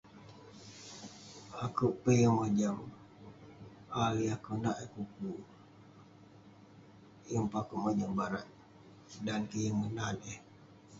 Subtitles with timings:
[1.63, 2.77] Akouk pe yeng mojam
[3.93, 5.39] hal yah konak eh kukuk.
[7.29, 8.45] Yeng pe akouk mojam barak,
[9.25, 10.39] dan kik yeng menat eh.